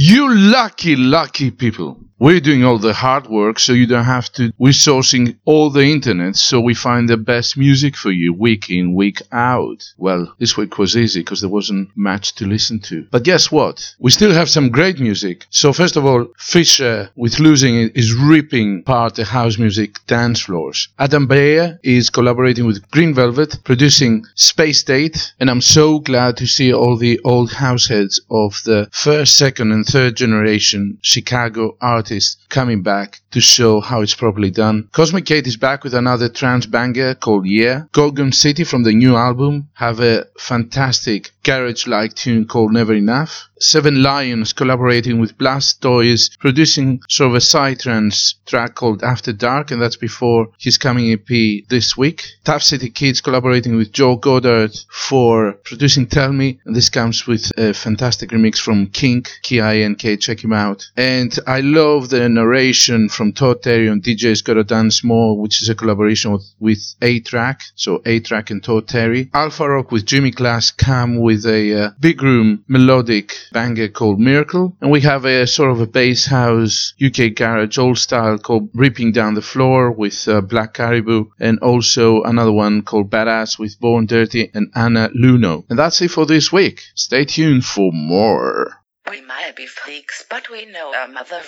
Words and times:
You 0.00 0.32
lucky, 0.32 0.94
lucky 0.94 1.50
people. 1.50 1.96
We're 2.20 2.40
doing 2.40 2.64
all 2.64 2.78
the 2.78 2.94
hard 2.94 3.28
work 3.28 3.60
so 3.60 3.72
you 3.72 3.86
don't 3.86 4.04
have 4.04 4.32
to. 4.32 4.52
We're 4.58 4.72
sourcing 4.72 5.36
all 5.44 5.70
the 5.70 5.84
internet 5.84 6.34
so 6.34 6.60
we 6.60 6.74
find 6.74 7.08
the 7.08 7.16
best 7.16 7.56
music 7.56 7.94
for 7.96 8.10
you 8.10 8.32
week 8.32 8.70
in, 8.70 8.96
week 8.96 9.22
out. 9.30 9.84
Well, 9.96 10.34
this 10.40 10.56
week 10.56 10.78
was 10.78 10.96
easy 10.96 11.20
because 11.20 11.42
there 11.42 11.48
wasn't 11.48 11.90
much 11.96 12.34
to 12.36 12.44
listen 12.44 12.80
to. 12.80 13.06
But 13.12 13.22
guess 13.22 13.52
what? 13.52 13.94
We 14.00 14.10
still 14.10 14.32
have 14.32 14.50
some 14.50 14.70
great 14.70 14.98
music. 14.98 15.46
So 15.50 15.72
first 15.72 15.94
of 15.94 16.04
all, 16.04 16.26
Fisher 16.36 17.10
with 17.14 17.38
Losing 17.38 17.76
It 17.76 17.96
is 17.96 18.12
ripping 18.12 18.80
apart 18.80 19.14
the 19.14 19.24
house 19.24 19.56
music 19.56 20.04
dance 20.08 20.40
floors. 20.40 20.88
Adam 20.98 21.28
Beyer 21.28 21.78
is 21.84 22.10
collaborating 22.10 22.66
with 22.66 22.90
Green 22.90 23.14
Velvet, 23.14 23.60
producing 23.62 24.24
Space 24.34 24.82
Date, 24.82 25.34
and 25.38 25.48
I'm 25.48 25.60
so 25.60 26.00
glad 26.00 26.36
to 26.38 26.48
see 26.48 26.72
all 26.72 26.96
the 26.96 27.20
old 27.24 27.52
house 27.52 27.86
heads 27.86 28.20
of 28.28 28.60
the 28.64 28.88
first, 28.90 29.38
second, 29.38 29.70
and 29.70 29.86
third 29.86 30.16
generation 30.16 30.98
Chicago 31.00 31.76
artists 31.80 32.07
coming 32.48 32.82
back 32.82 33.20
to 33.30 33.40
show 33.40 33.80
how 33.80 34.00
it's 34.00 34.14
properly 34.14 34.50
done. 34.50 34.88
Cosmic 34.92 35.24
Gate 35.24 35.46
is 35.46 35.56
back 35.56 35.84
with 35.84 35.94
another 35.94 36.28
trance 36.28 36.66
banger 36.66 37.14
called 37.14 37.46
Yeah. 37.46 37.82
Gorgon 37.92 38.32
City 38.32 38.64
from 38.64 38.82
the 38.84 38.92
new 38.92 39.16
album 39.16 39.68
have 39.74 40.00
a 40.00 40.26
fantastic 40.38 41.32
garage-like 41.42 42.14
tune 42.14 42.46
called 42.46 42.72
Never 42.72 42.94
Enough. 42.94 43.48
Seven 43.60 44.02
Lions 44.02 44.52
collaborating 44.52 45.18
with 45.18 45.36
Blastoyz, 45.36 46.38
producing 46.38 47.00
sort 47.08 47.30
of 47.30 47.34
a 47.34 47.38
psytrance 47.38 48.34
track 48.46 48.76
called 48.76 49.02
After 49.02 49.32
Dark, 49.32 49.70
and 49.70 49.82
that's 49.82 49.96
before 49.96 50.48
his 50.58 50.78
coming 50.78 51.10
EP 51.10 51.64
this 51.68 51.96
week. 51.96 52.24
Tough 52.44 52.62
City 52.62 52.88
Kids 52.90 53.20
collaborating 53.20 53.76
with 53.76 53.92
Joe 53.92 54.14
Goddard 54.14 54.78
for 54.90 55.54
producing 55.64 56.06
Tell 56.06 56.32
Me, 56.32 56.60
and 56.66 56.76
this 56.76 56.88
comes 56.88 57.26
with 57.26 57.50
a 57.58 57.72
fantastic 57.74 58.30
remix 58.30 58.58
from 58.58 58.86
Kink, 58.86 59.30
K-I-N-K, 59.42 60.18
check 60.18 60.44
him 60.44 60.52
out. 60.52 60.88
And 60.96 61.36
I 61.46 61.60
love 61.60 62.10
the 62.10 62.28
narration 62.28 63.08
from 63.18 63.32
Todd 63.32 63.64
Terry 63.64 63.88
on 63.88 64.00
DJ's 64.00 64.42
Gotta 64.42 64.62
Dance 64.62 65.02
More, 65.02 65.36
which 65.36 65.60
is 65.60 65.68
a 65.68 65.74
collaboration 65.74 66.30
with, 66.30 66.54
with 66.60 66.94
A-Trak, 67.02 67.62
so 67.74 68.00
A-Trak 68.06 68.50
and 68.52 68.62
Todd 68.62 68.86
Terry. 68.86 69.24
Alpharock 69.34 69.90
with 69.90 70.06
Jimmy 70.06 70.30
Clash 70.30 70.70
come 70.70 71.20
with 71.20 71.44
a 71.44 71.86
uh, 71.86 71.90
big 71.98 72.22
room 72.22 72.64
melodic 72.68 73.36
banger 73.52 73.88
called 73.88 74.20
Miracle. 74.20 74.76
And 74.80 74.92
we 74.92 75.00
have 75.00 75.24
a 75.24 75.48
sort 75.48 75.72
of 75.72 75.80
a 75.80 75.86
bass 75.88 76.26
house 76.26 76.94
UK 77.04 77.34
garage 77.34 77.76
old 77.76 77.98
style 77.98 78.38
called 78.38 78.70
Ripping 78.72 79.10
Down 79.10 79.34
the 79.34 79.42
Floor 79.42 79.90
with 79.90 80.28
uh, 80.28 80.40
Black 80.40 80.74
Caribou 80.74 81.24
and 81.40 81.58
also 81.58 82.22
another 82.22 82.52
one 82.52 82.82
called 82.82 83.10
Badass 83.10 83.58
with 83.58 83.80
Born 83.80 84.06
Dirty 84.06 84.48
and 84.54 84.70
Anna 84.76 85.10
Lunoe. 85.12 85.64
And 85.68 85.76
that's 85.76 86.00
it 86.02 86.12
for 86.12 86.24
this 86.24 86.52
week. 86.52 86.84
Stay 86.94 87.24
tuned 87.24 87.64
for 87.64 87.90
more. 87.92 88.74
We 89.10 89.22
might 89.22 89.56
be 89.56 89.66
freaks, 89.66 90.24
but 90.30 90.50
we 90.50 90.66
know 90.66 90.94
our 90.94 91.08
mother 91.08 91.40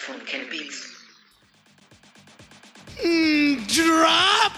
be. 3.03 3.57
Drop! 3.67 4.53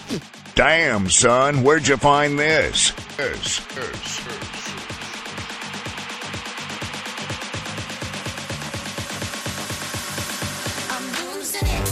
Damn, 0.55 1.09
son, 1.09 1.63
where'd 1.63 1.87
you 1.87 1.97
find 1.97 2.37
this? 2.37 2.91
This, 3.17 3.59
this, 3.59 4.19
this. 4.23 4.73
I'm 10.91 11.03
losing 11.33 11.67
it. 11.67 11.83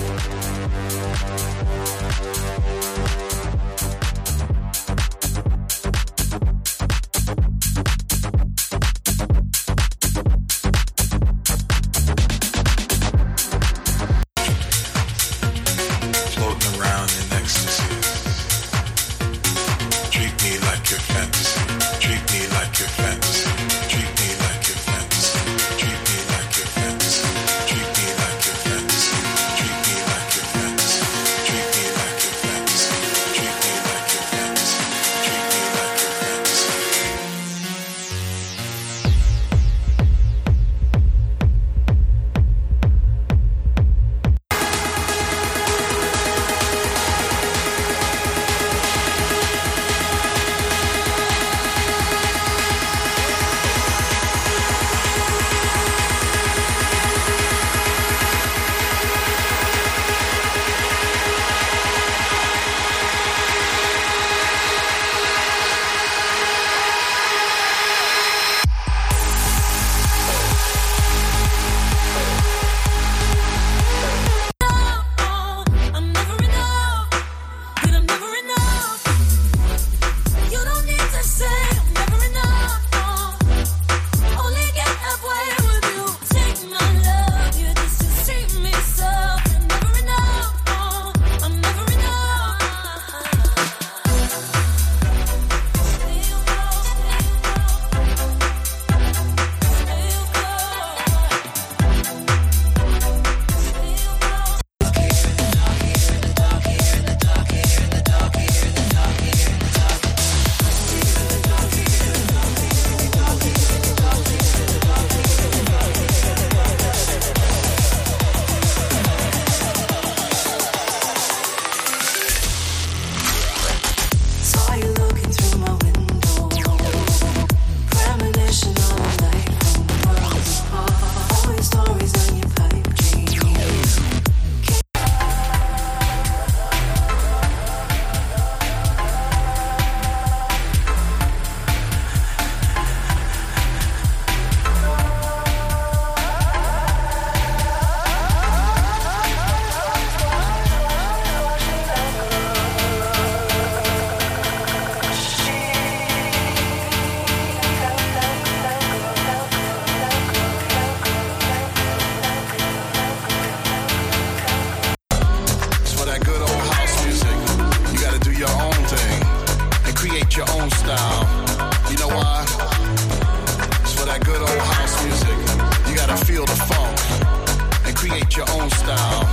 Create 178.11 178.35
your 178.35 178.49
own 178.51 178.69
style. 178.71 179.23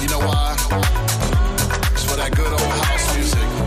You 0.00 0.08
know 0.08 0.20
why? 0.20 0.54
It's 1.92 2.04
for 2.04 2.16
that 2.16 2.32
good 2.36 2.52
old 2.52 2.62
house 2.62 3.16
music. 3.16 3.61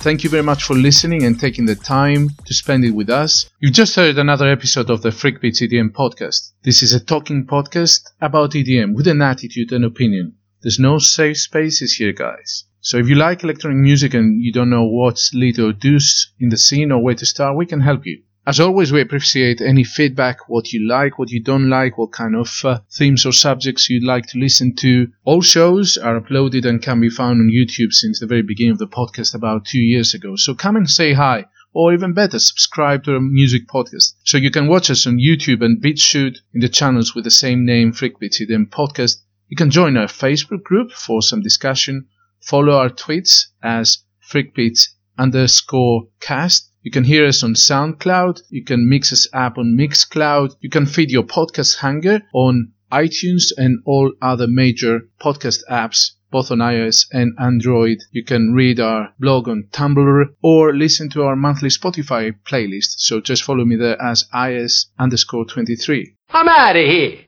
Thank 0.00 0.24
you 0.24 0.30
very 0.30 0.42
much 0.42 0.64
for 0.64 0.72
listening 0.72 1.24
and 1.24 1.38
taking 1.38 1.66
the 1.66 1.74
time 1.74 2.30
to 2.46 2.54
spend 2.54 2.86
it 2.86 2.92
with 2.92 3.10
us. 3.10 3.50
You've 3.58 3.74
just 3.74 3.94
heard 3.96 4.16
another 4.16 4.50
episode 4.50 4.88
of 4.88 5.02
the 5.02 5.10
Freakbeats 5.10 5.60
EDM 5.60 5.90
podcast. 5.90 6.52
This 6.62 6.82
is 6.82 6.94
a 6.94 7.04
talking 7.04 7.46
podcast 7.46 8.08
about 8.18 8.52
EDM 8.52 8.94
with 8.94 9.06
an 9.08 9.20
attitude 9.20 9.72
and 9.72 9.84
opinion. 9.84 10.36
There's 10.62 10.78
no 10.78 10.96
safe 10.96 11.36
spaces 11.36 11.92
here, 11.92 12.12
guys. 12.12 12.64
So 12.80 12.96
if 12.96 13.10
you 13.10 13.14
like 13.14 13.44
electronic 13.44 13.76
music 13.76 14.14
and 14.14 14.42
you 14.42 14.54
don't 14.54 14.70
know 14.70 14.86
what's 14.86 15.34
lit 15.34 15.58
or 15.58 15.74
in 15.82 16.48
the 16.48 16.56
scene 16.56 16.92
or 16.92 17.02
where 17.02 17.14
to 17.16 17.26
start, 17.26 17.58
we 17.58 17.66
can 17.66 17.80
help 17.80 18.06
you. 18.06 18.22
As 18.46 18.58
always, 18.58 18.90
we 18.90 19.02
appreciate 19.02 19.60
any 19.60 19.84
feedback, 19.84 20.48
what 20.48 20.72
you 20.72 20.88
like, 20.88 21.18
what 21.18 21.30
you 21.30 21.42
don't 21.42 21.68
like, 21.68 21.98
what 21.98 22.12
kind 22.12 22.34
of 22.34 22.50
uh, 22.64 22.78
themes 22.90 23.26
or 23.26 23.32
subjects 23.32 23.90
you'd 23.90 24.02
like 24.02 24.26
to 24.28 24.38
listen 24.38 24.74
to. 24.76 25.08
All 25.24 25.42
shows 25.42 25.98
are 25.98 26.18
uploaded 26.18 26.64
and 26.64 26.80
can 26.80 27.00
be 27.00 27.10
found 27.10 27.40
on 27.40 27.50
YouTube 27.54 27.92
since 27.92 28.18
the 28.18 28.26
very 28.26 28.42
beginning 28.42 28.72
of 28.72 28.78
the 28.78 28.86
podcast 28.86 29.34
about 29.34 29.66
two 29.66 29.78
years 29.78 30.14
ago. 30.14 30.36
So 30.36 30.54
come 30.54 30.76
and 30.76 30.88
say 30.88 31.12
hi, 31.12 31.44
or 31.74 31.92
even 31.92 32.14
better, 32.14 32.38
subscribe 32.38 33.04
to 33.04 33.14
our 33.14 33.20
music 33.20 33.68
podcast. 33.68 34.14
So 34.24 34.38
you 34.38 34.50
can 34.50 34.68
watch 34.68 34.90
us 34.90 35.06
on 35.06 35.18
YouTube 35.18 35.62
and 35.62 35.80
BitChute 35.80 36.38
in 36.54 36.60
the 36.60 36.68
channels 36.68 37.14
with 37.14 37.24
the 37.24 37.30
same 37.30 37.66
name, 37.66 37.92
Freakbeats 37.92 38.40
EDM 38.40 38.70
Podcast. 38.70 39.18
You 39.48 39.56
can 39.56 39.70
join 39.70 39.98
our 39.98 40.06
Facebook 40.06 40.62
group 40.62 40.92
for 40.92 41.20
some 41.20 41.42
discussion, 41.42 42.06
follow 42.40 42.72
our 42.78 42.88
tweets 42.88 43.48
as 43.62 43.98
Freakbeats 44.26 44.88
underscore 45.18 46.08
cast. 46.20 46.69
You 46.82 46.90
can 46.90 47.04
hear 47.04 47.26
us 47.26 47.42
on 47.42 47.54
SoundCloud. 47.54 48.42
You 48.48 48.64
can 48.64 48.88
mix 48.88 49.12
us 49.12 49.28
up 49.32 49.58
on 49.58 49.76
Mixcloud. 49.78 50.56
You 50.60 50.70
can 50.70 50.86
feed 50.86 51.10
your 51.10 51.24
podcast 51.24 51.76
hunger 51.76 52.22
on 52.32 52.72
iTunes 52.90 53.52
and 53.56 53.82
all 53.84 54.12
other 54.20 54.46
major 54.48 55.00
podcast 55.20 55.60
apps, 55.70 56.12
both 56.30 56.50
on 56.50 56.58
iOS 56.58 57.06
and 57.12 57.36
Android. 57.38 57.98
You 58.12 58.24
can 58.24 58.52
read 58.52 58.80
our 58.80 59.12
blog 59.18 59.48
on 59.48 59.68
Tumblr 59.72 60.24
or 60.42 60.74
listen 60.74 61.10
to 61.10 61.22
our 61.22 61.36
monthly 61.36 61.68
Spotify 61.68 62.34
playlist. 62.48 62.94
So 62.98 63.20
just 63.20 63.44
follow 63.44 63.64
me 63.64 63.76
there 63.76 64.00
as 64.00 64.24
is 64.34 64.90
underscore 64.98 65.44
23. 65.44 66.16
I'm 66.30 66.48
out 66.48 66.76
of 66.76 66.86
here. 66.86 67.26